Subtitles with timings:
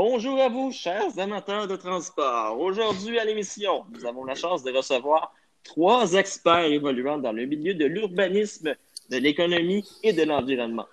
[0.00, 2.56] Bonjour à vous, chers amateurs de transport.
[2.60, 7.74] Aujourd'hui à l'émission, nous avons la chance de recevoir trois experts évoluant dans le milieu
[7.74, 8.76] de l'urbanisme,
[9.10, 10.86] de l'économie et de l'environnement.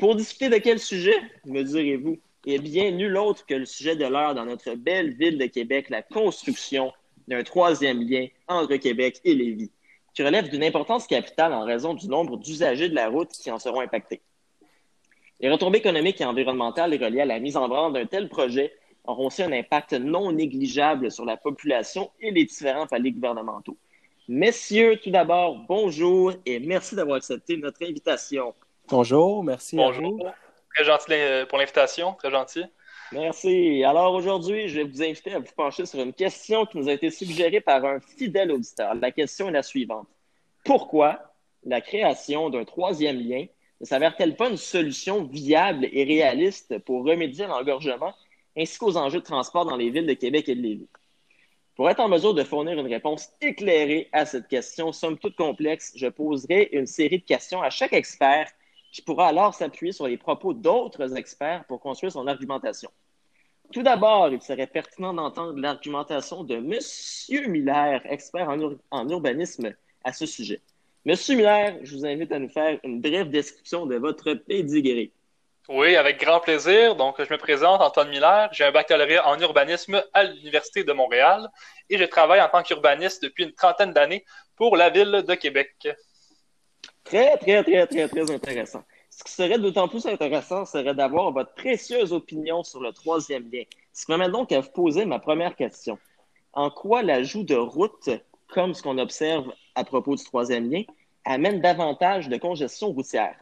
[0.00, 2.18] Pour discuter de quel sujet, me direz-vous?
[2.44, 5.88] Eh bien, nul autre que le sujet de l'heure dans notre belle ville de Québec,
[5.88, 6.92] la construction
[7.28, 9.70] d'un troisième lien entre Québec et Lévis,
[10.12, 13.60] qui relève d'une importance capitale en raison du nombre d'usagers de la route qui en
[13.60, 14.22] seront impactés.
[15.40, 19.28] Les retombées économiques et environnementales reliées à la mise en branle d'un tel projet auront
[19.28, 23.78] aussi un impact non négligeable sur la population et les différents paliers gouvernementaux.
[24.28, 28.54] Messieurs, tout d'abord, bonjour et merci d'avoir accepté notre invitation.
[28.88, 30.20] Bonjour, merci Bonjour.
[30.74, 31.12] Très gentil
[31.48, 32.64] pour l'invitation, très gentil.
[33.12, 33.82] Merci.
[33.82, 36.92] Alors aujourd'hui, je vais vous inviter à vous pencher sur une question qui nous a
[36.92, 38.94] été suggérée par un fidèle auditeur.
[38.94, 40.06] La question est la suivante.
[40.64, 41.18] Pourquoi
[41.64, 43.46] la création d'un troisième lien
[43.80, 48.14] ne s'avère-t-elle pas une solution viable et réaliste pour remédier à l'engorgement
[48.56, 50.88] ainsi qu'aux enjeux de transport dans les villes de Québec et de Lévis?
[51.76, 55.92] Pour être en mesure de fournir une réponse éclairée à cette question, somme toute complexe,
[55.96, 58.50] je poserai une série de questions à chaque expert
[58.92, 62.90] qui pourra alors s'appuyer sur les propos d'autres experts pour construire son argumentation.
[63.72, 67.50] Tout d'abord, il serait pertinent d'entendre l'argumentation de M.
[67.50, 68.48] Miller, expert
[68.90, 70.60] en, urbanisme, à ce sujet.
[71.06, 75.14] Monsieur Miller, je vous invite à nous faire une brève description de votre pédigré.
[75.70, 76.94] Oui, avec grand plaisir.
[76.94, 78.50] Donc, je me présente, Antoine Miller.
[78.52, 81.48] J'ai un baccalauréat en urbanisme à l'Université de Montréal
[81.88, 85.88] et je travaille en tant qu'urbaniste depuis une trentaine d'années pour la ville de Québec.
[87.02, 88.84] Très, très, très, très, très intéressant.
[89.08, 93.62] Ce qui serait d'autant plus intéressant serait d'avoir votre précieuse opinion sur le troisième lien.
[93.94, 95.98] Ce qui m'amène donc à vous poser ma première question.
[96.52, 98.10] En quoi l'ajout de routes,
[98.52, 100.82] comme ce qu'on observe à propos du troisième lien,
[101.24, 103.36] amène davantage de congestion routière?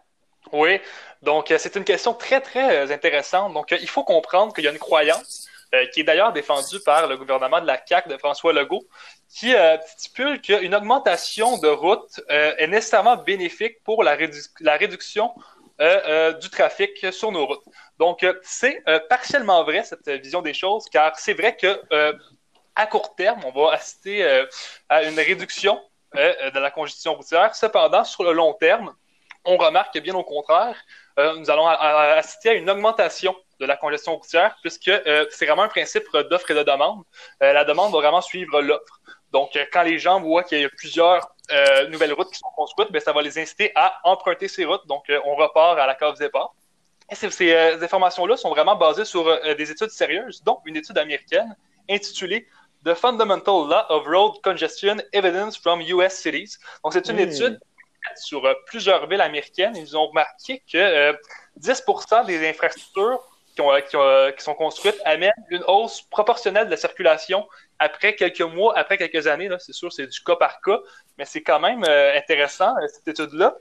[0.52, 0.80] Oui,
[1.22, 3.52] donc euh, c'est une question très, très euh, intéressante.
[3.52, 5.46] Donc, euh, il faut comprendre qu'il y a une croyance
[5.92, 8.86] qui est d'ailleurs défendu par le gouvernement de la CAQ de François Legault,
[9.28, 9.52] qui
[9.86, 15.30] stipule qu'une augmentation de route euh, est nécessairement bénéfique pour la réduction
[15.78, 17.64] du trafic sur nos routes.
[17.98, 21.78] Donc, c'est partiellement vrai, cette vision des choses, car c'est vrai que
[22.78, 24.24] à court terme, on va assister
[24.88, 25.78] à une réduction
[26.14, 27.54] de la congestion routière.
[27.54, 28.94] Cependant, sur le long terme,
[29.44, 30.76] on remarque que bien au contraire,
[31.16, 35.68] nous allons assister à une augmentation de la congestion routière, puisque euh, c'est vraiment un
[35.68, 37.02] principe d'offre et de demande.
[37.42, 39.00] Euh, la demande va vraiment suivre l'offre.
[39.32, 41.34] Donc, euh, quand les gens voient qu'il y a plusieurs
[41.88, 44.86] nouvelles routes qui sont construites, ben, ça va les inciter à emprunter ces routes.
[44.86, 46.54] Donc, on repart à la case départ.
[47.10, 49.24] Et ces, informations-là sont vraiment basées sur
[49.56, 51.56] des études sérieuses, dont une étude américaine
[51.88, 52.46] intitulée
[52.84, 56.58] The Fundamental Law of Road Congestion Evidence from US Cities.
[56.84, 57.30] Donc, c'est une mmh.
[57.30, 57.60] étude
[58.16, 59.76] sur plusieurs villes américaines.
[59.76, 61.12] Ils ont remarqué que
[61.56, 61.82] 10
[62.26, 63.20] des infrastructures
[63.60, 68.76] euh, euh, qui, sont construites amènent une hausse proportionnelle de la circulation après quelques mois,
[68.78, 69.48] après quelques années.
[69.58, 70.78] C'est sûr, c'est du cas par cas,
[71.16, 73.56] mais c'est quand même euh, intéressant, cette étude-là.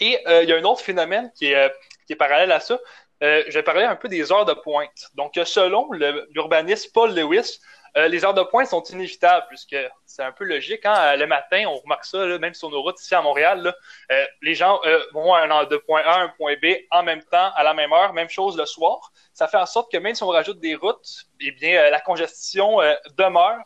[0.00, 1.72] Et il y a un autre phénomène qui est,
[2.06, 2.78] qui est parallèle à ça.
[3.20, 5.10] je vais parler un peu des heures de pointe.
[5.14, 7.60] Donc, selon l'urbaniste Paul Lewis,
[7.96, 10.84] euh, les heures de pointe sont inévitables puisque c'est un peu logique.
[10.84, 11.16] Hein?
[11.16, 13.74] Le matin, on remarque ça, même sur nos routes ici à Montréal.
[14.12, 15.34] Euh, les gens euh, vont
[15.66, 18.12] de point A un point B en même temps, à la même heure.
[18.12, 19.12] Même chose le soir.
[19.32, 22.78] Ça fait en sorte que même si on rajoute des routes, eh bien, la congestion
[23.16, 23.58] demeure.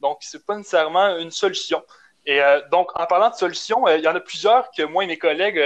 [0.00, 1.84] Donc, c'est pas nécessairement une solution.
[2.26, 5.18] Et donc, en parlant de solutions, il y en a plusieurs que moi et mes
[5.18, 5.62] collègues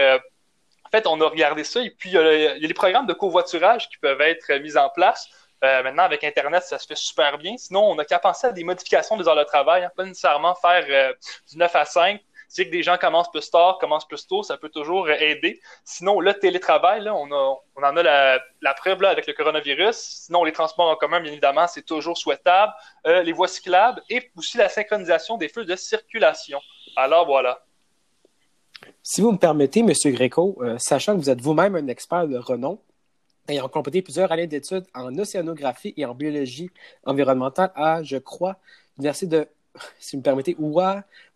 [0.85, 3.89] en fait, on a regardé ça et puis il y a les programmes de covoiturage
[3.89, 5.29] qui peuvent être mis en place.
[5.65, 7.57] Euh, maintenant, avec Internet, ça se fait super bien.
[7.57, 9.91] Sinon, on n'a qu'à penser à des modifications des heures de travail, hein.
[9.97, 11.13] pas nécessairement faire euh,
[11.51, 12.21] du 9 à 5.
[12.49, 15.61] Si que des gens commencent plus tard, commencent plus tôt, ça peut toujours euh, aider.
[15.85, 19.97] Sinon, le télétravail, on en a la, preuve là, avec le coronavirus.
[19.97, 22.73] Sinon, les transports en commun, bien évidemment, c'est toujours souhaitable.
[23.07, 26.61] les voies cyclables et aussi la synchronisation des feux de circulation.
[26.97, 27.65] Alors voilà.
[29.03, 29.93] Si vous me permettez, M.
[30.13, 32.79] Gréco, sachant que vous êtes vous-même un expert de renom,
[33.49, 36.71] ayant complété plusieurs années d'études en océanographie et en biologie
[37.05, 38.57] environnementale à, je crois,
[38.97, 39.49] l'université de,
[39.99, 40.57] si vous me permettez,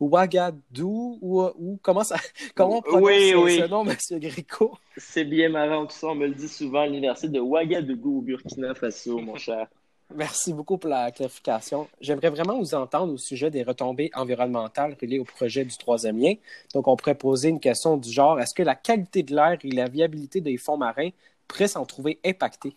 [0.01, 2.17] Ouagadou, ou, ou comment ça,
[2.55, 3.59] comment on prononce oui, oui.
[3.59, 3.97] ce nom, M.
[4.21, 4.79] Grico?
[4.97, 8.75] C'est bien marrant tout ça, on me le dit souvent, l'université de Ouagadougou au Burkina
[8.75, 9.67] Faso, mon cher.
[10.15, 11.87] Merci beaucoup pour la clarification.
[12.01, 16.33] J'aimerais vraiment vous entendre au sujet des retombées environnementales reliées au projet du troisième lien.
[16.73, 19.71] Donc, on pourrait poser une question du genre, est-ce que la qualité de l'air et
[19.71, 21.11] la viabilité des fonds marins
[21.49, 22.77] pourrait s'en trouver impacté.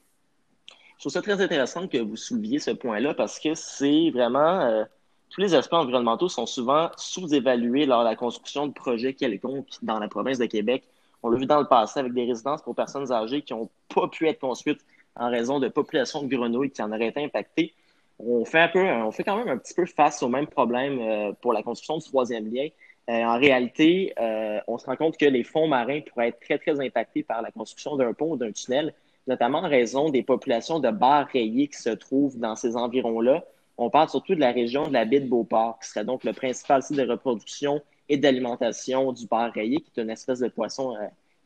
[0.98, 4.62] Je trouve ça très intéressant que vous souleviez ce point-là parce que c'est vraiment.
[4.62, 4.84] Euh,
[5.30, 9.98] tous les aspects environnementaux sont souvent sous-évalués lors de la construction de projets quelconques dans
[9.98, 10.84] la province de Québec.
[11.24, 14.08] On l'a vu dans le passé avec des résidences pour personnes âgées qui n'ont pas
[14.10, 14.82] pu être construites
[15.16, 17.74] en raison de population de grenouilles qui en auraient été impactées.
[18.20, 21.00] On fait un peu, on fait quand même un petit peu face au même problème
[21.00, 22.68] euh, pour la construction du troisième lien.
[23.10, 26.58] Euh, en réalité, euh, on se rend compte que les fonds marins pourraient être très,
[26.58, 28.94] très impactés par la construction d'un pont ou d'un tunnel,
[29.28, 33.44] notamment en raison des populations de bars rayés qui se trouvent dans ces environs-là.
[33.78, 36.34] On parle surtout de la région de la baie de Beauport, qui serait donc le
[36.34, 40.96] principal site de reproduction et d'alimentation du bar rayé, qui est une espèce de poisson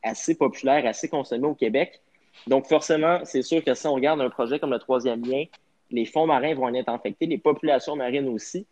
[0.04, 2.02] assez populaire, assez consommé au Québec.
[2.48, 5.46] Donc, forcément, c'est sûr que si on regarde un projet comme le troisième lien,
[5.92, 8.66] les fonds marins vont en être infectés, les populations marines aussi.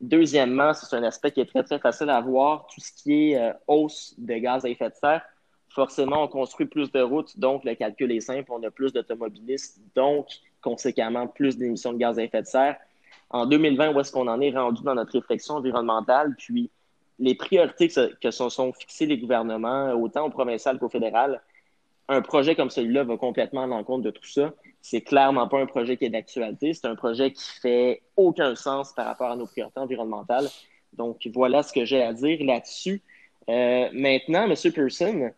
[0.00, 3.40] Deuxièmement, c'est un aspect qui est très, très facile à voir, tout ce qui est
[3.40, 5.22] euh, hausse de gaz à effet de serre.
[5.70, 9.80] Forcément, on construit plus de routes, donc le calcul est simple, on a plus d'automobilistes,
[9.94, 10.26] donc
[10.60, 12.76] conséquemment plus d'émissions de gaz à effet de serre.
[13.30, 16.70] En 2020, où est-ce qu'on en est rendu dans notre réflexion environnementale, puis
[17.18, 21.40] les priorités que se sont fixées les gouvernements, autant au provincial qu'au fédéral,
[22.08, 24.52] un projet comme celui-là va complètement en l'encontre de tout ça.
[24.88, 26.72] C'est clairement pas un projet qui est d'actualité.
[26.72, 30.48] C'est un projet qui fait aucun sens par rapport à nos priorités environnementales.
[30.92, 33.02] Donc, voilà ce que j'ai à dire là-dessus.
[33.48, 34.54] Euh, maintenant, M.
[34.72, 35.32] Pearson,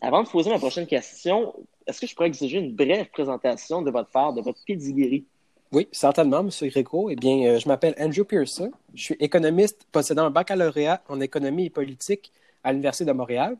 [0.00, 1.54] avant de poser ma prochaine question,
[1.86, 5.26] est-ce que je pourrais exiger une brève présentation de votre part, de votre pedigree?
[5.70, 6.48] Oui, certainement, M.
[6.70, 7.10] Gréco.
[7.10, 8.70] Eh bien, euh, je m'appelle Andrew Pearson.
[8.94, 13.58] Je suis économiste possédant un baccalauréat en économie et politique à l'Université de Montréal.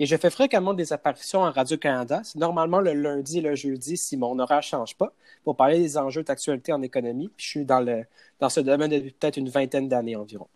[0.00, 2.20] Et je fais fréquemment des apparitions en Radio-Canada.
[2.22, 5.12] C'est normalement le lundi et le jeudi si mon horaire ne change pas
[5.42, 7.30] pour parler des enjeux d'actualité en économie.
[7.36, 8.04] je suis dans, le,
[8.38, 10.46] dans ce domaine depuis peut-être une vingtaine d'années environ.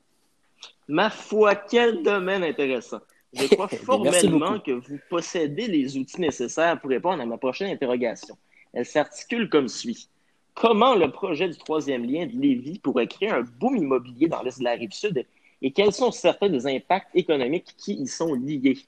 [0.86, 3.00] Ma foi, quel domaine intéressant.
[3.32, 8.36] Je crois formellement que vous possédez les outils nécessaires pour répondre à ma prochaine interrogation.
[8.72, 10.08] Elle s'articule comme suit.
[10.54, 14.58] Comment le projet du troisième lien de Lévis pourrait créer un boom immobilier dans l'est
[14.58, 15.26] de la rive sud
[15.62, 18.78] et quels sont certains des impacts économiques qui y sont liés?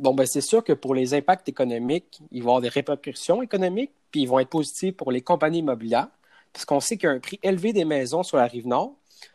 [0.00, 3.42] Bon, ben c'est sûr que pour les impacts économiques, il va y avoir des répercussions
[3.42, 6.08] économiques, puis ils vont être positifs pour les compagnies immobilières,
[6.54, 8.94] parce qu'on sait qu'il y a un prix élevé des maisons sur la rive nord.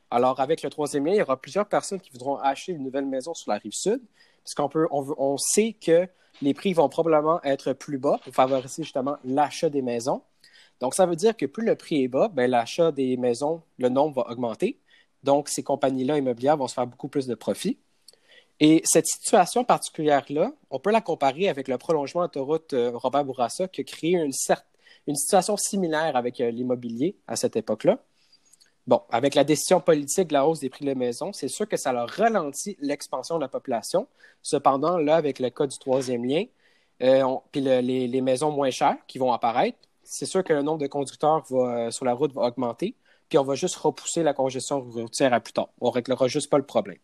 [0.09, 3.05] Alors, avec le troisième lien, il y aura plusieurs personnes qui voudront acheter une nouvelle
[3.05, 4.01] maison sur la rive sud,
[4.43, 6.07] parce qu'on peut, on, sait que
[6.41, 10.23] les prix vont probablement être plus bas pour favoriser justement l'achat des maisons.
[10.79, 13.89] Donc, ça veut dire que plus le prix est bas, ben, l'achat des maisons, le
[13.89, 14.79] nombre va augmenter.
[15.21, 17.77] Donc, ces compagnies-là immobilières vont se faire beaucoup plus de profit.
[18.59, 23.67] Et cette situation particulière-là, on peut la comparer avec le prolongement d'autoroute euh, Robert Bourassa
[23.67, 24.31] qui a créé une,
[25.07, 27.99] une situation similaire avec euh, l'immobilier à cette époque-là.
[28.87, 31.67] Bon, avec la décision politique de la hausse des prix de la maison, c'est sûr
[31.67, 34.07] que ça a ralenti l'expansion de la population.
[34.41, 36.45] Cependant, là, avec le cas du troisième lien,
[37.03, 40.87] euh, puis les, maisons moins chères qui vont apparaître, c'est sûr que le nombre de
[40.87, 41.43] conducteurs
[41.91, 42.95] sur la route va augmenter,
[43.27, 45.69] puis on va juste repousser la congestion routière à plus tard.
[45.81, 46.99] On ne réglera juste pas le problème.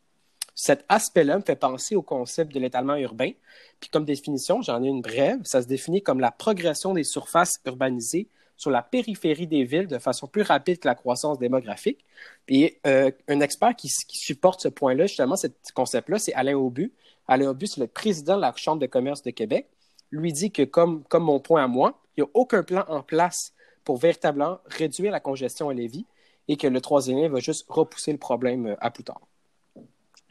[0.55, 3.31] Cet aspect-là me fait penser au concept de l'étalement urbain.
[3.79, 7.53] Puis comme définition, j'en ai une brève, ça se définit comme la progression des surfaces
[7.65, 8.27] urbanisées
[8.61, 12.05] sur la périphérie des villes de façon plus rapide que la croissance démographique.
[12.47, 16.93] Et euh, un expert qui, supporte ce point-là, justement, ce concept-là, c'est Alain Aubu.
[17.27, 19.67] Alain Aubu, c'est le président de la Chambre de commerce de Québec.
[20.11, 23.53] Lui dit que, comme, mon point à moi, il n'y a aucun plan en place
[23.83, 26.05] pour véritablement réduire la congestion à Lévis
[26.47, 29.21] et que le troisième va juste repousser le problème euh, à plus tard.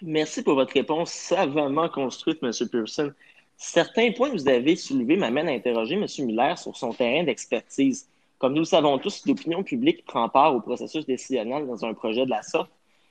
[0.03, 2.53] Merci pour votre réponse savamment construite, M.
[2.71, 3.13] Pearson.
[3.57, 6.07] Certains points que vous avez soulevés m'amènent à interroger M.
[6.21, 8.09] Miller sur son terrain d'expertise.
[8.39, 12.25] Comme nous le savons tous, l'opinion publique prend part au processus décisionnel dans un projet
[12.25, 12.71] de la sorte.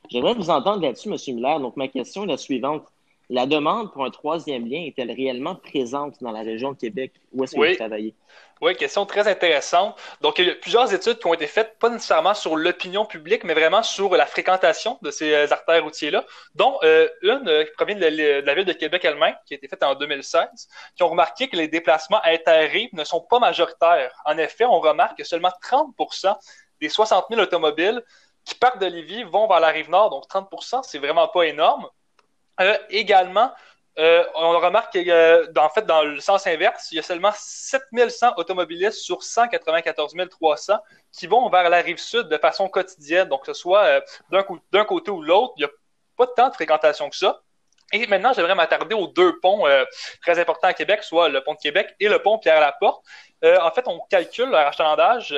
[0.09, 1.35] J'aimerais vous entendre là-dessus, M.
[1.35, 1.59] Miller.
[1.59, 2.83] Donc, ma question est la suivante.
[3.31, 7.13] La demande pour un troisième lien est-elle réellement présente dans la région de Québec?
[7.31, 8.15] Où est-ce que vous travaillez?
[8.61, 9.97] Oui, question très intéressante.
[10.21, 13.43] Donc, il y a plusieurs études qui ont été faites, pas nécessairement sur l'opinion publique,
[13.43, 17.71] mais vraiment sur la fréquentation de ces euh, artères routiers-là, dont euh, une euh, qui
[17.71, 21.09] provient de la, ville de Québec elle-même, qui a été faite en 2016, qui ont
[21.09, 24.11] remarqué que les déplacements interrives ne sont pas majoritaires.
[24.25, 26.35] En effet, on remarque que seulement 30%
[26.81, 28.03] des 60 000 automobiles
[28.43, 31.87] qui partent de Lévis vont vers la rive nord, donc 30% c'est vraiment pas énorme.
[32.59, 33.51] Euh, également,
[33.97, 38.33] euh, on remarque qu'en euh, fait, dans le sens inverse, il y a seulement 7100
[38.37, 40.77] automobilistes sur 194 300
[41.11, 43.27] qui vont vers la rive sud de façon quotidienne.
[43.27, 44.01] Donc, que ce soit
[44.71, 45.69] d'un côté ou l'autre, il n'y a
[46.17, 47.41] pas tant de fréquentation que ça.
[47.91, 49.65] Et maintenant, j'aimerais m'attarder aux deux ponts
[50.21, 53.03] très importants à Québec, soit le pont de Québec et le pont Pierre-Laporte.
[53.43, 55.35] en fait, on calcule leur achalandage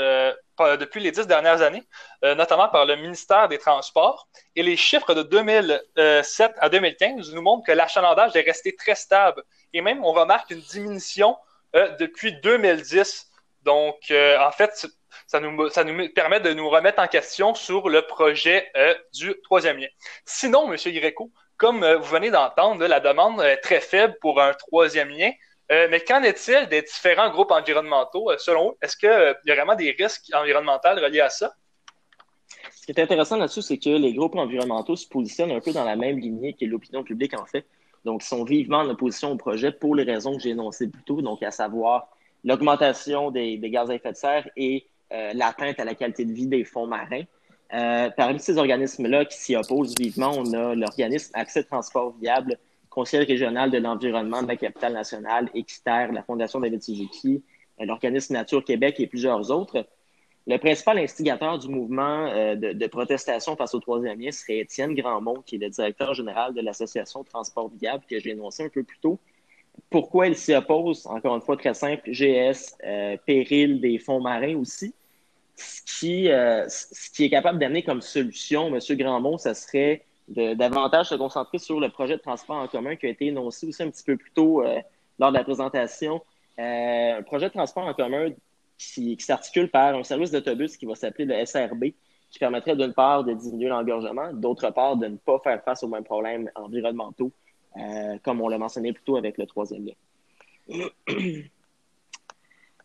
[0.77, 1.83] depuis les dix dernières années,
[2.23, 4.27] euh, notamment par le ministère des Transports.
[4.55, 9.43] Et les chiffres de 2007 à 2015 nous montrent que l'achalandage est resté très stable.
[9.73, 11.37] Et même, on remarque une diminution
[11.75, 13.29] euh, depuis 2010.
[13.63, 14.87] Donc, euh, en fait,
[15.27, 18.71] ça nous, ça nous permet de nous remettre en question sur le projet
[19.13, 19.87] du troisième lien.
[20.25, 20.77] Sinon, M.
[20.93, 25.31] Greco, comme vous venez d'entendre, la demande est très faible pour un troisième lien.
[25.89, 28.29] Mais qu'en est-il des différents groupes environnementaux?
[28.37, 31.53] selon vous, est-ce qu'il y a vraiment des risques environnementaux reliés à ça?
[32.71, 35.85] Ce qui est intéressant là-dessus, c'est que les groupes environnementaux se positionnent un peu dans
[35.85, 37.65] la même lignée que l'opinion publique en fait.
[38.05, 41.03] Donc, ils sont vivement en opposition au projet pour les raisons que j'ai énoncées plus
[41.03, 42.09] tôt, donc à savoir
[42.43, 46.47] l'augmentation des, gaz à effet de serre et euh, l'atteinte à la qualité de vie
[46.47, 47.23] des fonds marins.
[47.73, 52.57] Euh, parmi ces organismes-là qui s'y opposent vivement, on a l'organisme Accès Transport Viable,
[52.91, 57.41] Conseil régional de l'environnement de la capitale nationale, Exter, la Fondation David Suzuki,
[57.79, 59.88] euh, l'organisme Nature Québec et plusieurs autres.
[60.48, 65.41] Le principal instigateur du mouvement euh, de, protestation face au troisième lien serait Étienne Grandmont,
[65.45, 69.00] qui est le directeur général de l'Association Transport Viable, que j'ai énoncé un peu plus
[69.00, 69.19] tôt.
[69.89, 71.05] Pourquoi il s'y oppose?
[71.05, 74.93] Encore une fois, très simple, GS, euh, péril des fonds marins aussi.
[75.55, 78.79] Ce qui, euh, ce qui est capable d'amener comme solution, M.
[78.98, 83.05] Grandmont, ce serait de, davantage se concentrer sur le projet de transport en commun qui
[83.05, 84.63] a été énoncé aussi un petit peu plus tôt
[85.19, 86.21] lors de la présentation.
[86.57, 88.29] un projet de transport en commun
[88.81, 91.93] qui, s'articule par un service d'autobus qui va s'appeler le SRB,
[92.29, 95.87] qui permettrait d'une part de diminuer l'engorgement, d'autre part de ne pas faire face aux
[95.87, 97.31] mêmes problèmes environnementaux,
[97.77, 99.93] euh, comme on l'a mentionné plus tôt avec le troisième lien.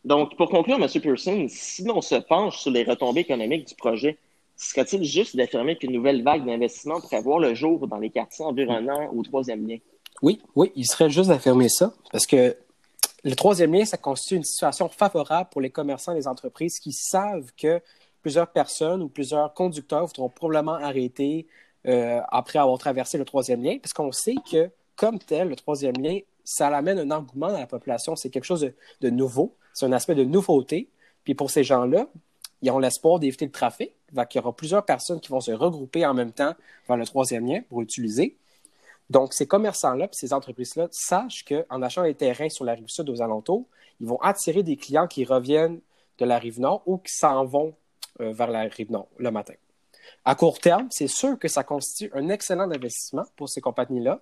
[0.04, 0.88] Donc, pour conclure, M.
[1.00, 4.18] Pearson, si l'on se penche sur les retombées économiques du projet,
[4.56, 9.12] serait-il juste d'affirmer qu'une nouvelle vague d'investissement pourrait voir le jour dans les quartiers environnants
[9.12, 9.78] au troisième lien?
[10.22, 12.56] Oui, oui, il serait juste d'affirmer ça, parce que
[13.24, 16.92] le troisième lien, ça constitue une situation favorable pour les commerçants et les entreprises qui
[16.92, 17.80] savent que
[18.22, 21.46] plusieurs personnes ou plusieurs conducteurs voudront probablement arrêter
[21.86, 25.96] euh, après avoir traversé le troisième lien, parce qu'on sait que, comme tel, le troisième
[25.96, 28.14] lien, ça amène un engouement dans la population.
[28.16, 28.70] C'est quelque chose
[29.00, 30.88] de, nouveau, c'est un aspect de nouveauté.
[31.24, 32.06] Puis pour ces gens-là,
[32.62, 33.92] ils ont l'espoir d'éviter le trafic.
[34.12, 36.54] Il y aura plusieurs personnes qui vont se regrouper en même temps
[36.88, 38.36] vers le troisième lien pour l'utiliser.
[39.10, 43.22] Donc, ces commerçants-là, ces entreprises-là, sachent qu'en achetant des terrains sur la rive sud aux
[43.22, 43.66] alentours,
[44.00, 45.80] ils vont attirer des clients qui reviennent
[46.18, 47.74] de la rive nord ou qui s'en vont
[48.20, 49.54] euh, vers la rive nord le matin.
[50.24, 54.20] À court terme, c'est sûr que ça constitue un excellent investissement pour ces compagnies-là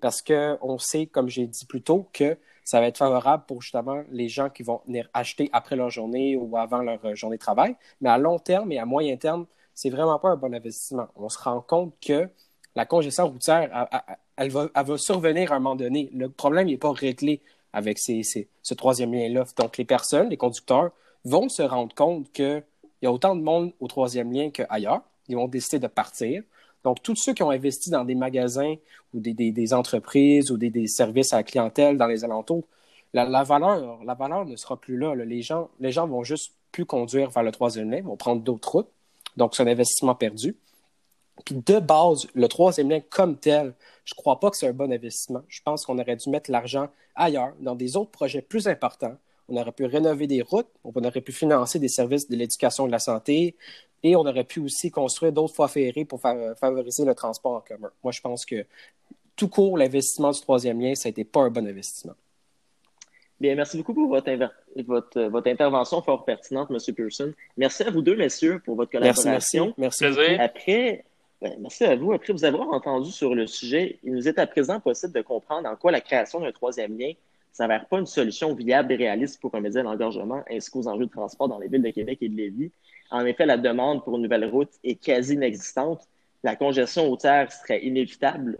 [0.00, 4.02] parce qu'on sait, comme j'ai dit plus tôt, que ça va être favorable pour justement
[4.10, 7.40] les gens qui vont venir acheter après leur journée ou avant leur euh, journée de
[7.40, 7.76] travail.
[8.00, 11.08] Mais à long terme et à moyen terme, c'est vraiment pas un bon investissement.
[11.16, 12.28] On se rend compte que
[12.76, 13.88] la congestion routière,
[14.36, 16.10] elle, va, survenir à un moment donné.
[16.14, 17.42] Le problème n'est pas réglé
[17.72, 19.44] avec ce troisième lien-là.
[19.56, 20.90] Donc, les personnes, les conducteurs,
[21.24, 22.62] vont se rendre compte qu'il
[23.02, 25.02] y a autant de monde au troisième lien qu'ailleurs.
[25.28, 26.42] Ils vont décider de partir.
[26.84, 28.74] Donc, tous ceux qui ont investi dans des magasins
[29.14, 32.66] ou des, entreprises ou des, services à la clientèle dans les alentours,
[33.12, 35.14] la, valeur, ne sera plus là.
[35.14, 38.70] Les, gens, les gens vont juste plus conduire vers le troisième lien, vont prendre d'autres
[38.70, 38.90] routes.
[39.36, 40.56] Donc, c'est un investissement perdu.
[41.44, 44.72] Puis de base, le troisième lien comme tel, je ne crois pas que c'est un
[44.72, 45.42] bon investissement.
[45.48, 49.16] Je pense qu'on aurait dû mettre l'argent ailleurs, dans des autres projets plus importants.
[49.48, 52.88] On aurait pu rénover des routes, on aurait pu financer des services de l'éducation et
[52.88, 53.56] de la santé,
[54.02, 57.90] et on aurait pu aussi construire d'autres voies ferrées pour favoriser le transport en commun.
[58.02, 58.64] Moi, je pense que
[59.36, 62.14] tout court, l'investissement du troisième lien, ça été pas un bon investissement.
[63.40, 64.30] Bien, merci beaucoup pour votre,
[65.28, 66.94] votre, intervention fort pertinente, M.
[66.94, 67.32] Pearson.
[67.56, 69.74] Merci à vous deux, messieurs, pour votre collaboration.
[69.78, 70.34] Merci, merci.
[70.38, 71.04] Après,
[71.40, 72.12] ben, merci à vous.
[72.12, 75.68] Après vous avoir entendu sur le sujet, il nous est à présent possible de comprendre
[75.70, 77.12] en quoi la création d'un troisième lien
[77.50, 81.06] ne s'avère pas une solution viable et réaliste pour remédier à l'engorgement ainsi qu'aux enjeux
[81.06, 82.70] de transport dans les villes de Québec et de Lévis.
[83.10, 86.08] En effet, la demande pour une nouvelle route est quasi inexistante.
[86.42, 88.58] La congestion routière serait inévitable,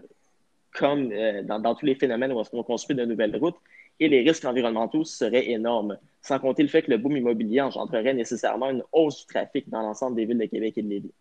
[0.73, 3.57] comme euh, dans, tous les phénomènes où on construit de nouvelles routes,
[3.99, 8.13] et les risques environnementaux seraient énormes, sans compter le fait que le boom immobilier engendrerait
[8.13, 11.13] nécessairement une hausse du trafic dans l'ensemble des villes de Québec et de Lévis.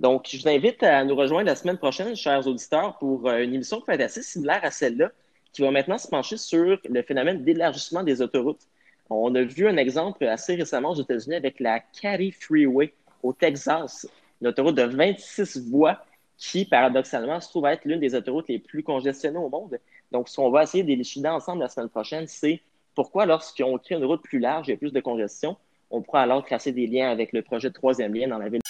[0.00, 3.54] Donc, je vous invite à nous rejoindre la semaine prochaine, chers auditeurs, pour euh, une
[3.54, 5.10] émission qui va être assez similaire à celle-là,
[5.54, 8.66] qui va maintenant se pencher sur le phénomène d'élargissement des autoroutes.
[9.08, 12.92] On a vu un exemple assez récemment aux États-Unis avec la Cary Freeway
[13.22, 14.06] au Texas,
[14.40, 16.04] une autoroute de 26 voies
[16.36, 19.78] qui, paradoxalement, se trouve être l'une des autoroutes les plus congestionnées au monde.
[20.10, 22.60] Donc, ce qu'on va essayer d'élucider ensemble la semaine prochaine, c'est
[22.94, 25.56] pourquoi, lorsqu'on crée une route plus large et plus de congestion,
[25.90, 28.63] on pourra alors tracer des liens avec le projet de troisième lien dans la ville.